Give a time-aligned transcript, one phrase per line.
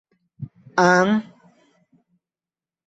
[0.79, 1.21] อ๊าง~